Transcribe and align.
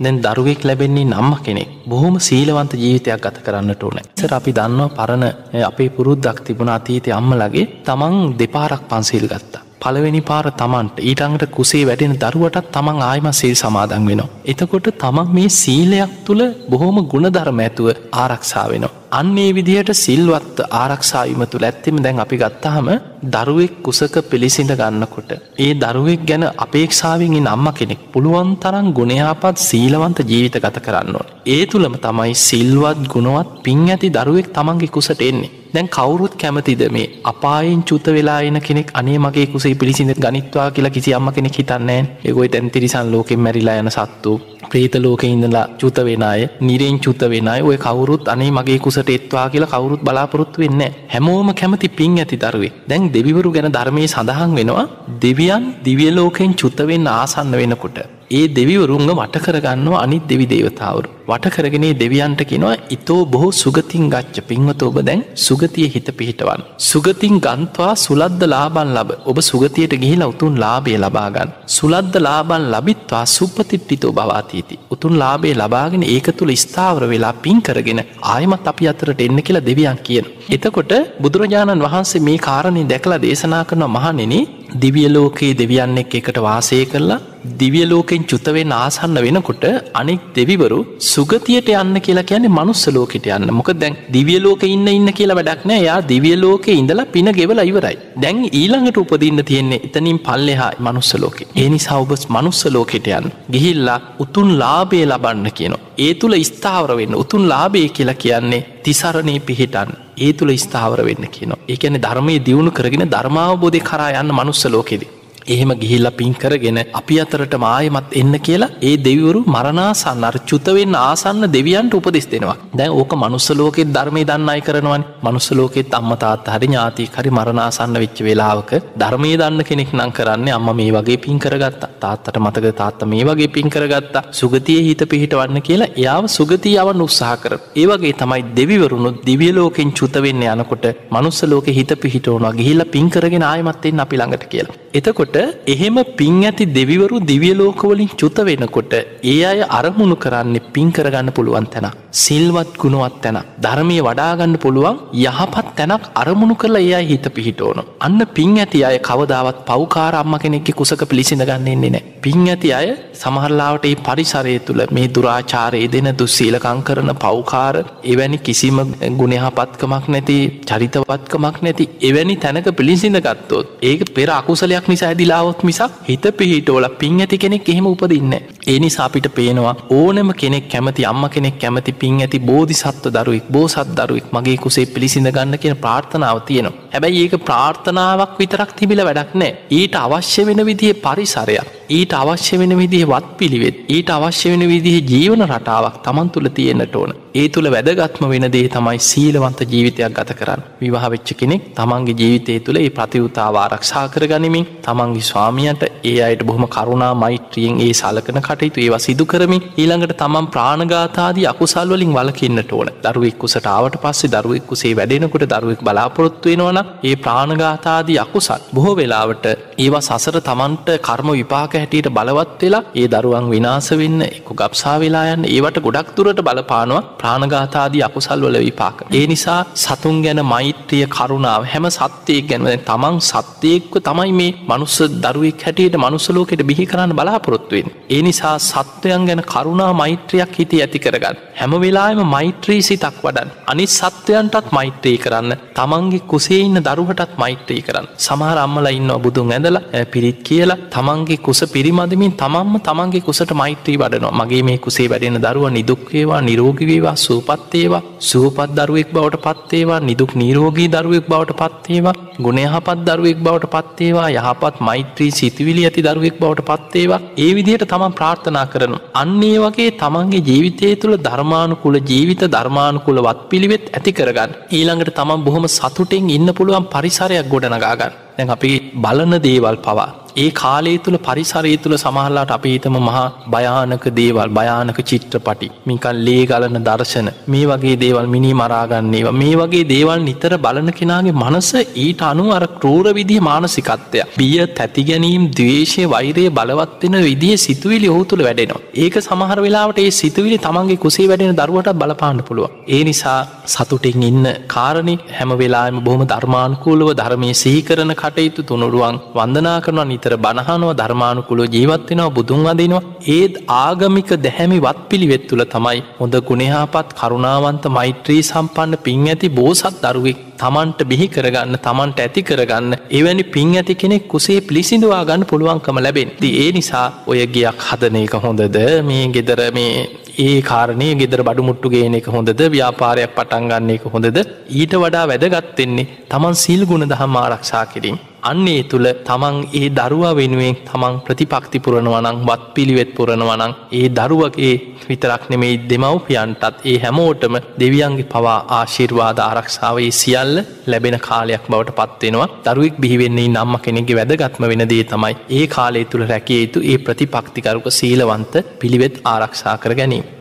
දැන් 0.00 0.22
දරුවෙක් 0.24 0.64
ලැබෙන්නේ 0.64 1.04
නම්ම 1.04 1.36
කෙනෙක්. 1.46 1.70
බොහොම 1.90 2.16
සීලවන්ත 2.26 2.72
ජීවිතයක් 2.82 3.22
ගත 3.24 3.36
කරන්නට 3.46 3.82
ඕන. 3.82 3.98
සර 4.20 4.34
අපි 4.34 4.52
දන්නවා 4.58 4.94
පරණ 4.98 5.24
අපේ 5.70 5.90
පුරුද්දක් 5.96 6.44
තිබුණ 6.46 6.74
අතීතය 6.76 7.10
අම්මලගේ 7.20 7.66
තමන් 7.86 8.16
දෙපාරක් 8.40 8.82
පන්සිල් 8.90 9.26
ගත්තා. 9.32 9.67
පළවෙනි 9.88 10.20
පාර 10.28 10.46
තමන්ට 10.60 10.96
ඊටඟට 11.08 11.44
කුසේ 11.56 11.84
වැටෙන 11.88 12.14
දරුවටත් 12.22 12.70
තමන් 12.74 12.98
ආයම 13.08 13.28
සිල් 13.32 13.54
සමාදන් 13.54 14.06
වෙනවා. 14.08 14.28
එතකොට 14.44 14.88
තමන් 15.02 15.34
මේ 15.36 15.50
සීලයක් 15.60 16.12
තුළ 16.26 16.42
බොහොම 16.72 16.98
ගුණධර්ම 17.12 17.60
ඇතුව 17.64 17.88
ආරක්ෂා 18.22 18.66
වෙනවා. 18.72 18.94
අන්නේ 19.10 19.50
විදිහට 19.56 19.90
සිල්වත් 19.96 20.58
ආරක්ෂාවීම 20.80 21.42
තුළ 21.52 21.66
ඇත්තෙම 21.68 22.00
දැන් 22.04 22.22
අපි 22.24 22.36
ගත්තාහම 22.42 22.88
දරුවෙක් 23.34 23.76
කුසක 23.86 24.16
පිළිසිඳ 24.30 24.72
ගන්නකොට. 24.80 25.30
ඒ 25.58 25.70
දරුවෙක් 25.74 26.26
ගැන 26.30 26.44
අපේක්ෂාවෙන් 26.64 27.36
නම්ම 27.38 27.68
කෙනෙක් 27.78 28.02
පුළුවන් 28.12 28.50
තරන් 28.64 28.88
ගුණයාපත් 28.98 29.64
සීලවන්ත 29.68 30.20
ජීවිත 30.30 30.58
ගත 30.64 30.84
කරන්න 30.86 31.16
ඕන. 31.20 31.30
ඒ 31.46 31.62
තුළම 31.66 31.96
තමයි 31.98 32.34
සිල්වත් 32.46 33.00
ගුණවත් 33.14 33.56
පින් 33.64 33.80
ඇති 33.88 34.10
දරුවෙක් 34.10 34.50
තමන්ගේ 34.52 34.94
කුසට 34.96 35.22
එන්නේ. 35.22 35.54
දැන් 35.74 35.88
කවුරුත් 35.88 36.34
කැමතිද 36.34 36.82
මේ 36.90 37.06
අපායෙන් 37.24 37.82
චුත 37.82 38.06
වෙලා 38.08 38.40
එන 38.42 38.60
කෙනෙක්? 38.60 38.90
අනේ 38.94 39.18
මගේ 39.18 39.46
කුසේ 39.46 39.74
පිළිසිඳ 39.74 40.12
ගනිත්වා 40.16 40.70
කියලා 40.70 40.90
කිසි 40.90 41.14
අම්ම 41.14 41.28
කෙනෙක් 41.32 41.58
හිතන්නෑ 41.58 42.00
ඒගොයි 42.24 42.48
තැන්තිරිසන් 42.48 43.12
ලෝකෙන් 43.12 43.40
මැරිලා 43.40 43.76
යන 43.82 43.90
සත්තු. 43.90 44.32
ප්‍රේත 44.70 44.94
ලෝක 44.96 45.22
ඉඳලා 45.24 45.66
චුත 45.80 45.98
වෙන 46.00 46.24
අය 46.24 46.42
නිරෙන් 46.60 46.98
චුත 46.98 47.22
වෙන 47.24 47.48
අය 47.48 47.60
ඔය 47.62 47.76
කවුරුත් 47.78 48.28
අනේ 48.28 48.50
මගේ 48.50 48.78
කුසට 48.78 49.10
එත්වා 49.10 49.46
කියලා 49.48 49.72
කවුරුත් 49.74 50.02
බලාපොරොත්තු 50.02 50.62
වෙන්න 50.62 50.82
හැමෝම 51.08 51.50
කැමති 51.54 51.88
පින් 51.90 52.18
ඇති 52.18 52.42
දරුවේ 52.44 52.74
දැන් 52.88 53.10
දෙවිවරු 53.10 53.50
ගැන 53.50 53.70
ධර්මය 53.70 54.04
සඳහන් 54.06 54.52
වෙනවා 54.58 54.86
දෙවියන් 55.24 55.66
දිවියලෝකෙන් 55.84 56.52
චුතවෙන්න 56.54 57.10
ආසන්න 57.14 57.52
වෙනකොට 57.54 57.98
ඒ 58.30 58.46
දෙවිවරුන්ග 58.48 59.10
වට 59.10 59.40
කරගන්නවා 59.44 60.00
අනිත් 60.00 60.24
දෙවි 60.30 60.46
දේවතාවරු. 60.46 61.08
වට 61.28 61.52
කරගෙනේ 61.54 61.92
දෙවියන්ට 61.94 62.40
කෙනවා 62.42 62.74
ඉතෝ 62.90 63.20
බොහෝ 63.26 63.52
සුගතින් 63.52 64.04
ගච්ච 64.12 64.44
පින්වත 64.48 64.82
ඔබ 64.82 64.98
දැන් 65.00 65.22
සුගතිය 65.36 65.86
හිත 65.88 66.08
පිහිටවන්. 66.18 66.62
සුගතින් 66.88 67.36
ගන්තවා 67.38 67.92
සුලද්ද 67.96 68.42
ලාබන් 68.46 68.90
ලබ 68.96 69.10
ඔබ 69.24 69.38
සුගතියට 69.42 69.94
ගිහිලා 70.02 70.28
උතුන් 70.28 70.60
ලාබේ 70.60 70.98
ලබාගන්න. 70.98 71.54
සුලද්ද 71.68 72.14
ලාබන් 72.18 72.64
ලබිත්වා 72.72 73.24
සුපතිට්ටිතෝ 73.28 74.12
බවාතීති. 74.58 74.78
උතුන් 74.90 75.14
ලාබේ 75.14 75.54
ලබාගෙන 75.54 76.02
ඒක 76.04 76.28
තුළ 76.32 76.52
ස්ථාවර 76.54 77.04
වෙලා 77.04 77.32
පින් 77.34 77.60
කරගෙන 77.60 78.00
ආයමත් 78.24 78.66
අපි 78.66 78.88
අතරට 78.88 79.20
එන්න 79.20 79.38
කියලා 79.38 79.62
දෙවියන් 79.62 79.98
කියන. 79.98 80.26
එතකොට 80.48 80.92
බුදුරජාණන් 81.20 81.84
වහන්සේ 81.84 82.20
මේ 82.20 82.38
කාරණය 82.38 82.82
දැකලා 82.84 83.20
දේශනා 83.20 83.64
කරන 83.64 83.84
මහනෙන 83.88 84.34
දිවියලෝකයේ 84.74 85.54
දෙවියන්න 85.54 85.98
එක් 85.98 86.14
එකට 86.14 86.38
වාසය 86.40 86.80
කරලා 86.86 87.20
දිවියලෝකෙන් 87.60 88.22
චුතවෙන් 88.30 88.72
ආසන්න 88.72 89.18
වෙනකොට 89.24 89.64
අනෙක් 90.00 90.22
දෙවිවරු 90.36 90.78
සුගතියට 91.10 91.68
යන්න 91.74 91.96
කියලා 92.06 92.26
කියන්නේ 92.30 92.54
මනුස්ස 92.58 92.84
ලෝකට 92.88 93.26
යන්න. 93.28 93.48
මොක 93.58 93.70
දැන් 93.82 93.96
දිවියලෝක 94.14 94.62
ඉන්න 94.68 94.88
ඉන්න 94.88 95.10
කියලා 95.18 95.38
වැඩක්නෑ 95.40 95.80
යා 95.82 95.98
දිවියලෝක 96.10 96.68
ඉඳලා 96.74 97.06
පින 97.14 97.30
ගෙවල 97.38 97.62
ඉවරයි. 97.64 97.96
දැන් 98.22 98.40
ඊළඟට 98.52 99.02
උපදින්න 99.04 99.44
තියෙන්නේ 99.50 99.82
එතනින් 99.88 100.18
පල්ලෙහා 100.20 100.70
මනුස්ස 100.80 101.12
ලෝක. 101.16 101.38
ඒනි 101.54 101.78
සවබස් 101.78 102.24
මනුස්ස 102.28 102.62
ලෝකට 102.68 103.08
යන්න. 103.10 103.30
ගිහිල්ලා 103.52 104.00
උතුන් 104.18 104.50
ලාබේ 104.62 105.04
ලබන්න 105.06 105.50
කියනවා. 105.52 105.84
ඒ 105.98 106.12
තුළ 106.14 106.36
ස්ථාවර 106.42 106.92
වෙන්න. 106.96 107.14
උතුන් 107.14 107.48
ලාබේ 107.48 107.88
කියලා 107.90 108.14
කියන්නේ 108.16 108.66
තිසරණය 108.84 109.36
පිහිටන් 109.40 109.92
ඒ 110.18 110.32
තුළ 110.32 110.52
ස්ථාවර 110.56 111.00
වෙන්න 111.04 111.28
කියනවා. 111.28 111.62
ඒකැන 111.68 112.02
ධර්මය 112.04 112.34
දියුණු 112.46 112.70
කරගෙන 112.70 113.06
ධර්මාවබෝධය 113.10 113.80
කරා 113.82 114.10
යන්න 114.20 114.36
මනුස්ස 114.38 114.64
ලෝකෙදී. 114.66 115.17
එහෙම 115.48 115.72
ගිහිල්ල 115.82 116.08
පින් 116.18 116.32
කරගෙන 116.34 116.78
අපි 117.00 117.16
අතරට 117.22 117.54
මායමත් 117.64 118.16
එන්න 118.20 118.34
කියලා 118.40 118.70
ඒ 118.82 118.94
දෙවිවරු 119.06 119.40
මරණාසන්න 119.46 120.26
අර 120.28 120.36
චුතවෙන්න 120.50 120.94
ආසන්න 121.00 121.44
දෙවියන්ට 121.56 121.96
උපදෙස් 121.98 122.26
දෙෙනවා. 122.32 122.56
දැන් 122.78 122.96
ඕක 123.00 123.12
මනුස්සලෝකෙත් 123.22 123.92
ධර්මය 123.96 124.22
දන්න 124.30 124.52
අයි 124.52 124.62
කරනවන් 124.68 125.04
මනුස්සලෝකෙත් 125.26 125.94
අම්මතාත් 126.00 126.48
හරි 126.54 126.68
ඥාති 126.68 127.08
හරි 127.16 127.30
මරණාසන්න 127.30 128.00
වෙච්ච 128.02 128.20
වෙලාවක 128.28 128.72
ධර්මය 129.02 129.32
දන්න 129.40 129.66
කෙනෙක් 129.68 129.92
නං 129.92 130.12
කරන්නේ 130.12 130.56
අම්ම 130.58 130.70
මේ 130.76 130.90
වගේ 130.90 131.18
පින් 131.18 131.38
කරගත්ත. 131.38 131.82
තාත්තට 132.00 132.38
මතක 132.38 132.74
තාත්ත 132.80 133.02
මේ 133.04 133.24
වගේ 133.24 133.48
පින් 133.48 133.68
කරගත්තා. 133.68 134.24
සුගතිය 134.32 134.80
හිත 134.88 135.02
පිහිටවන්න 135.12 135.62
කියලා 135.62 135.92
එයාව 135.96 136.24
සුගතියාවන් 136.28 137.04
උත්සාහ 137.06 137.36
කර 137.42 137.54
ඒවගේ 137.76 138.14
තමයි 138.14 138.42
දෙවිවරුණු 138.58 139.10
දිවියලෝකෙන් 139.28 139.92
චුතවෙන්න 139.92 140.44
යනකොට 140.54 140.86
මනුස්සලෝක 141.10 141.68
හිත 141.78 141.92
පිහිටවනවා. 142.04 142.56
ගිහිල්ල 142.60 142.84
පින් 142.94 143.08
කරගෙන 143.10 143.44
ආයමත්තෙන් 143.44 144.04
අපි 144.04 144.16
ළඟට 144.16 144.46
කියලා. 144.52 144.76
එතකොට 144.94 145.36
එහෙම 145.66 145.96
පින් 146.16 146.36
ඇති 146.42 146.64
දෙවිවරු 146.68 147.16
දිවියලෝකවලින් 147.22 148.10
චුත 148.16 148.38
වෙනකොට 148.40 148.92
ඒ 149.24 149.38
අය 149.44 149.60
අරමුණු 149.70 150.16
කරන්නේ 150.16 150.64
පින් 150.68 150.90
කරගන්න 150.90 151.30
පුළුවන් 151.30 151.66
තැන. 151.66 151.88
සිල්වත් 152.14 152.72
ගුණුවත් 152.76 153.16
තැන. 153.22 153.38
ධර්මය 153.58 153.98
වඩාගන්න 154.00 154.54
පුළුවන් 154.58 155.00
යහපත් 155.24 155.68
තැනක් 155.76 156.04
අරමුණු 156.14 156.54
කරලා 156.54 156.82
ඒ 156.82 156.94
අයි 156.94 157.08
හිත 157.10 157.28
පිහිට 157.30 157.60
ඕන. 157.60 157.80
අන්න 158.00 158.20
පින් 158.28 158.54
ඇති 158.56 158.84
අය 158.84 158.98
කවදාවත් 159.00 159.58
පෞකාර 159.66 160.14
අම්ම 160.14 160.34
කෙනෙක්ෙ 160.36 160.72
කුසක 160.72 161.04
පිළිසිඳ 161.04 161.42
ගන්නන්නේ 161.42 161.90
නෑ. 161.90 162.04
පින් 162.22 162.46
ඇති 162.46 162.70
අය 162.72 162.88
සමහරලාවට 163.14 163.84
ඒ 163.84 163.96
පරිසරය 164.06 164.56
තුළ 164.60 164.82
මේ 164.90 165.08
දුරාචාරයේ 165.10 165.92
දෙන 165.94 166.08
දුස්සීලකං 166.18 166.80
කරන 166.82 167.12
පෞකාර 167.18 167.76
එවැනි 168.04 168.38
කිසිම 168.40 168.78
ගුණහපත්කමක් 169.20 170.06
නැති 170.08 170.38
චරිතවත්කමක් 170.68 171.58
නැති 171.62 171.86
එවැනි 172.02 172.36
තැනක 172.38 172.68
පිළිසිඳ 172.72 173.20
ගත්තොත් 173.20 173.66
ඒක 173.82 174.02
පෙර 174.14 174.28
අකුසලයක් 174.32 174.77
නිසා 174.86 175.08
ඇදිලාවොත් 175.08 175.62
මිසක් 175.62 175.94
හිත 176.08 176.26
පිහිටෝල 176.38 176.86
පින් 177.00 177.20
ඇති 177.20 177.38
කෙනෙක් 177.38 177.68
එහෙම 177.68 177.86
උපදින්න. 177.86 178.34
ඒ 178.66 178.78
නිසා 178.78 179.06
අපිට 179.06 179.28
පේනවා 179.34 179.74
ඕනම 179.90 180.30
කෙනෙක් 180.42 180.68
කැමති 180.68 181.08
අම්ම 181.12 181.24
කෙනෙක් 181.28 181.58
කැමති 181.58 181.92
පින් 181.94 182.20
ඇති 182.20 182.38
බෝධි 182.40 182.74
සත්ව 182.74 183.14
දරුවෙක් 183.16 183.48
බෝසත් 183.50 183.94
දරුවෙක් 183.98 184.28
මගේ 184.32 184.58
කුසේ 184.58 184.86
පිළිසිඳ 184.86 185.30
ගන්න 185.30 185.58
කියෙන 185.58 185.76
ප්‍රාර්ථනාව 185.76 186.40
තියෙනවා. 186.42 186.76
හැබැයි 186.92 187.24
ඒක 187.24 187.34
ප්‍රාර්ථනාවක් 187.44 188.38
විතරක් 188.38 188.72
තිබිල 188.78 189.04
වැඩක් 189.08 189.34
නෑ 189.34 189.52
ඊට 189.70 189.96
අවශ්‍ය 189.96 190.46
වෙන 190.46 190.64
විදිහ 190.64 190.94
පරිසරයක් 191.04 191.77
ඊට 191.88 192.12
අවශ්‍ය 192.14 192.56
වෙන 192.58 192.72
විදිහ 192.76 193.04
වත් 193.06 193.28
පිළිවෙත් 193.38 193.76
ඊට 193.88 194.10
අවශ්‍ය 194.10 194.50
වෙන 194.52 194.64
විදිහ 194.68 194.96
ජීවන 195.02 195.42
රටාවක් 195.44 195.94
තමන් 196.04 196.28
තුළ 196.28 196.48
තියෙන්න්නට 196.50 196.94
ඕන. 196.94 197.12
ඒ 197.34 197.46
තුළ 197.48 197.68
වැදගත්ම 197.68 198.24
වෙන 198.26 198.46
දේ 198.48 198.68
තමයි 198.68 198.98
සීලවන්ත 199.00 199.60
ජීවිතයක් 199.64 200.12
ගත 200.12 200.36
කරන්න. 200.40 200.62
විවාහ 200.78 201.04
වෙච්ච 201.08 201.30
කෙනෙක් 201.34 201.62
තමන්ගේ 201.74 202.16
ජීවිතය 202.20 202.56
තුළ 202.60 202.78
ඒ 202.78 202.90
ප්‍රතිවතාව 202.90 203.56
ආරක්ෂා 203.56 204.04
කර 204.08 204.24
ගනිමින් 204.26 204.66
තමන්ගේ 204.86 205.28
ස්වාමියන්ට 205.30 205.84
ඒ 206.04 206.14
අයට 206.22 206.42
බොහොම 206.42 206.66
කරුණා 206.68 207.12
මෛත්‍රියෙන් 207.14 207.80
ඒ 207.80 207.92
සලකන 207.92 208.40
කටයුතු 208.40 208.84
ඒවා 208.84 209.00
සිදු 209.00 209.26
කරමින් 209.26 209.64
ඊළඟට 209.74 210.14
තමන් 210.16 210.48
ප්‍රාණගාතාදී 210.48 211.48
අකුසල් 211.52 211.88
වලින් 211.90 212.12
වලකින්නට 212.12 212.72
ඕන. 212.72 212.92
දරුවෙක්කුසට 213.04 213.68
ආවට 213.68 213.98
පස්සේ 214.04 214.32
දරුවෙක්කුසේ 214.34 214.92
වැඩෙනකොට 214.92 215.46
දරුවෙක් 215.46 215.82
බලාපොරොත්තු 215.82 216.52
වෙනවන 216.52 216.82
ඒ 217.04 217.16
ප්‍රාණගාතාදී 217.18 218.18
අකුසල් 218.18 218.62
බොහෝ 218.74 218.94
වෙලාවට 218.96 219.46
ඒවා 219.78 220.06
සසර 220.08 220.40
තමන්ට 220.42 220.88
කර්ම 221.00 221.28
විපාක 221.34 221.77
හැටියට 221.80 222.08
බලවත් 222.16 222.62
වෙලා 222.62 222.82
ඒ 223.00 223.06
දරුවන් 223.14 223.46
විනාස 223.52 223.88
වෙන්න 224.00 224.20
එක 224.28 224.48
ගක්ෂා 224.52 224.96
වෙලායන් 225.02 225.48
ඒවට 225.48 225.78
ගොඩක් 225.86 226.10
තුරට 226.16 226.40
බලපානවා 226.48 227.02
ප්‍රාණගාතාදී 227.20 228.04
අකුසල් 228.08 228.40
වල 228.46 228.58
විපාක. 228.66 228.98
ඒ 229.18 229.26
නිසා 229.26 229.60
සතුන් 229.76 230.16
ගැන 230.24 230.42
මෛත්‍රිය 230.52 231.04
කරුණාව 231.08 231.62
හැම 231.72 231.86
සත්‍යයක් 231.90 232.48
ගැනව 232.50 232.68
තමන් 232.88 233.16
සත්‍යයෙක්ව 233.30 233.94
තමයි 234.08 234.32
මේ 234.40 234.56
මනුස්ස 234.70 234.98
දරුවෙක් 235.24 235.62
හැටියට 235.66 235.96
මනුස්සලෝකෙට 235.98 236.62
බිහි 236.70 236.84
කරන්න 236.86 237.12
බලාපොරොත්තුවෙන්. 237.18 237.88
ඒ 238.10 238.22
නිසා 238.22 238.56
සත්වයන් 238.60 239.22
ගැන 239.28 239.42
කරුණා 239.44 239.92
මෛත්‍රයක් 240.00 240.52
හිතේ 240.58 240.80
ඇති 240.82 240.98
කරගන්න. 241.04 241.36
හැම 241.60 241.72
වෙලාම 241.82 242.20
මෛත්‍රී 242.34 242.80
සිතක් 242.88 243.18
වඩන් 243.24 243.50
අනිත් 243.66 243.90
සත්වයන්ටත් 243.90 244.68
මෛත්‍රී 244.78 245.16
කරන්න 245.24 245.52
තමන්ගේ 245.78 246.26
කුසේ 246.30 246.60
ඉන්න 246.66 246.80
දරුහටත් 246.80 247.32
මෛත්‍රී 247.42 247.82
කරන්න. 247.82 248.06
සමහර 248.26 248.58
අම්මල 248.64 248.88
ඉන්න 248.90 249.12
බුදුන් 249.24 249.52
ඇඳලා 249.52 250.04
පිරිත් 250.12 250.38
කියලා 250.48 250.78
තමන්ගේ 250.94 251.42
කුස 251.46 251.60
පිරිමදමින් 251.68 252.32
තමන්ම 252.34 252.74
තමන්ගේ 252.80 253.20
කුසට 253.20 253.52
මෛත්‍රී 253.52 253.96
වඩනවා. 253.96 254.36
මගේ 254.40 254.62
මේ 254.62 254.78
කුසේ 254.78 255.08
වැඩෙන 255.08 255.38
දරුව 255.38 255.64
නිදුක්වේවා 255.70 256.40
නිරෝගිවේවා 256.40 257.16
සූපත්තේවා 257.18 258.02
සූපත් 258.20 258.74
දරුවෙක් 258.78 259.10
බවට 259.12 259.42
පත්තේවා 259.46 260.00
නිදුක් 260.00 260.32
නීරෝගී 260.34 260.88
දරුවෙක් 260.88 261.26
බවට 261.26 261.58
පත්තේවා 261.60 262.14
ගුණයහපත් 262.38 263.00
දරුවෙක් 263.08 263.38
බවට 263.38 263.72
පත්තේවා 263.74 264.28
යහපත් 264.32 264.80
මෛත්‍රී 264.80 265.30
සිතිවිලි 265.32 265.84
ඇති 265.84 266.02
දරුවෙක් 266.02 266.38
බවට 266.38 266.68
පත්තේවා 266.70 267.20
ඒ 267.38 267.50
විදිහට 267.54 267.86
තමන් 267.86 268.16
ප්‍රාර්ථනා 268.18 268.66
කරන 268.66 268.94
අන්නේ 269.14 269.58
වගේ 269.58 269.90
තමන්ගේ 269.96 270.46
ජීවිතය 270.48 270.94
තුළ 270.96 271.16
ධර්මානුකුල 271.20 271.98
ජීවිත 272.04 272.44
ධර්මානුකුල 272.48 273.20
වත් 273.20 273.42
පිළිවෙත් 273.50 273.84
ඇති 273.90 274.12
කරගන්න. 274.12 274.56
ඊළඟට 274.70 275.12
තමන් 275.14 275.44
බොහොම 275.44 275.68
සතුටෙන් 275.70 276.30
ඉන්න 276.30 276.50
පුළුවන් 276.54 276.90
පරිසරයක් 276.94 277.46
ගොඩනගාගන්න 277.48 278.27
දැන් 278.38 278.50
අපි 278.50 278.72
බලන 278.96 279.34
දේවල් 279.42 279.76
පවා. 279.78 280.08
ඒ 280.36 280.50
කාලේ 280.50 280.98
තුළ 281.04 281.16
පරිසරය 281.18 281.72
තුළ 281.84 281.94
සමහල්ලාට 281.96 282.52
අපේතම 282.56 282.96
මහා 282.98 283.22
භයානක 283.54 284.04
දේවල් 284.18 284.50
භයානක 284.58 284.98
චිත්‍රපටි. 285.10 285.68
මිකල් 285.86 286.18
ලේ 286.26 286.42
ගලන 286.46 286.78
දර්ශන. 286.88 287.28
මේ 287.48 287.64
වගේ 287.70 287.96
දේවල් 288.04 288.26
මිනි 288.34 288.52
මරාගන්නේවා 288.52 289.34
මේ 289.34 289.54
වගේ 289.60 289.88
දේවල් 289.94 290.20
නිතර 290.20 290.52
බලන 290.56 290.90
කෙනාගේ 290.92 291.34
මනස 291.34 291.70
ඊට 292.04 292.22
අනු 292.22 292.44
අර 292.50 292.64
ක්‍රූර 292.76 293.06
විදිහ 293.18 293.40
මානසිකත්වය 293.40 294.22
බිය 294.38 294.60
තැති 294.78 295.04
ගැනීම් 295.10 295.44
දවේශය 295.52 296.04
වෛරය 296.06 296.46
බලවත්වෙන 296.50 297.18
විදිහ 297.20 297.52
සිතුවිලි 297.58 298.08
ඔහු 298.08 298.22
තුළ 298.24 298.44
වැඩෙනවා. 298.44 298.84
ඒක 298.96 299.16
සමහර 299.20 299.58
වෙලාවට 299.58 300.00
ඒ 300.04 300.10
සිතුවිලි 300.12 300.58
තමන්ගේ 300.58 301.02
කුසේ 301.06 301.28
වැඩෙන 301.32 301.58
දරුවට 301.62 301.92
බලපාන්න 302.02 302.42
පුළුව 302.42 302.70
ඒ 302.88 303.02
නිසා 303.02 303.40
සතුටින් 303.66 304.22
ඉන්න 304.22 304.46
කාරණි 304.68 305.16
හැම 305.36 305.50
වෙලාම 305.56 306.00
බොහම 306.00 306.24
ධර්මානුකූලව 306.26 307.10
ධර්මය 307.14 307.52
සීකරන 307.56 308.12
කටයුතු 308.28 308.62
තුනුරුවන් 308.62 309.16
වන්දනා 309.34 309.76
කරනවා. 309.80 310.06
නිතර 310.06 310.34
බණහනුව 310.38 310.90
ධර්මානුකුළු 310.94 311.64
ජීවත්වෙනවා 311.68 312.30
බුදුන් 312.30 312.66
වදිනවා 312.66 313.06
ඒත් 313.28 313.54
ආගමික 313.78 314.30
දැහැමි 314.38 314.78
වත් 314.80 315.00
පිළිවෙත් 315.08 315.46
තුළ 315.48 315.64
තමයි 315.66 315.98
හොඳ 316.18 316.34
ගුණහාපත් 316.42 317.16
කරුණාවන්ත 317.18 317.84
මෛත්‍රී 317.90 318.42
සම්පන්න 318.42 319.02
පින් 319.04 319.26
ඇති 319.26 319.48
බෝසත් 319.52 320.04
දරුවෙක් 320.04 320.47
තමන්ට 320.62 321.00
බිහි 321.10 321.26
කරගන්න 321.34 321.76
තමන්ට 321.86 322.20
ඇති 322.24 322.42
කරගන්න 322.48 322.94
එවැනි 323.18 323.44
පින් 323.54 323.74
ඇති 323.80 323.94
කෙනෙක් 324.02 324.24
කුසේ 324.32 324.58
පිළිසිඳවා 324.68 325.20
ගන්න 325.28 325.48
පුළුවන්කම 325.50 325.98
ලැබෙන් 326.06 326.30
ති 326.40 326.48
ඒ 326.62 326.70
නිසා 326.76 327.06
ඔය 327.30 327.40
ගියක් 327.56 327.84
හදන 327.88 328.16
එක 328.22 328.34
හොඳද? 328.44 328.78
මේ 329.08 329.26
ගෙදර 329.36 329.60
මේ 329.78 329.92
ඒ 330.38 330.56
කාරණය 330.62 331.08
ගෙදර 331.20 331.42
බඩුමුට්ටු 331.48 331.92
ගේන 331.94 332.18
එක 332.20 332.28
හොඳද? 332.36 332.62
ව්‍යාපාරයක් 332.74 333.36
පටන්ගන්න 333.38 333.94
එක 333.96 334.06
හොඳද? 334.14 334.38
ඊට 334.80 334.94
වඩා 335.04 335.24
වැදගත්වෙන්නේ 335.32 336.08
තමන් 336.32 336.58
සිල් 336.64 336.82
ගුණ 336.90 337.10
දහම් 337.12 337.38
ආරක්ෂා 337.42 337.84
කිරීම. 337.94 338.18
අන්නේ 338.42 338.82
තුළ 338.84 339.06
තමන් 339.26 339.56
ඒ 339.72 339.88
දරුවා 339.90 340.34
වෙනුවෙන් 340.34 340.76
තමන් 340.88 341.14
ප්‍රතිපක්ති 341.26 341.78
පුරණවනං 341.80 342.38
වත් 342.48 342.64
පිළිවෙත් 342.74 343.10
පුරණවනං 343.16 343.72
ඒ 343.92 344.08
දරුවගේ 344.10 344.74
විතරක් 345.08 345.42
නෙමෙයි 345.50 345.80
දෙමව්පියන්ටත් 345.90 346.84
ඒ 346.84 346.96
හැමෝටම 346.98 347.56
දෙවියන්ගේ 347.80 348.30
පවා 348.32 348.58
ආශිර්වාද 348.78 349.38
ආරක්ෂාවේ 349.40 350.10
සියල්ල 350.12 350.54
ලැබෙන 350.86 351.18
කාලයක් 351.20 351.66
බවට 351.68 351.98
පත්වෙනවා 351.98 352.48
දරුවෙක් 352.66 352.96
බිහිවෙන්නේ 352.96 353.48
නම්ම 353.48 353.74
කෙනෙගේ 353.80 354.18
වැදගත්ම 354.20 354.64
වෙන 354.64 354.88
දේ 354.88 355.04
තමයි 355.04 355.34
ඒ 355.50 355.66
කාලේ 355.68 356.04
තුළ 356.06 356.28
රැකිය 356.32 356.62
යුතු 356.62 356.80
ඒ 356.84 356.98
ප්‍රතිපක්තිකරුක 356.98 357.86
සීලවන්ත 357.90 358.54
පිළිවෙත් 358.80 359.16
ආරක්ෂා 359.26 359.78
කර 359.78 359.94
ගැනීම. 359.94 360.37